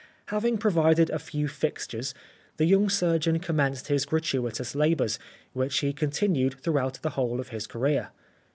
[0.29, 2.15] Having provided a few fixtures,
[2.57, 5.19] the young surgeon commenced his gratuitous labours,
[5.53, 8.09] which he continued through out the whole of his career.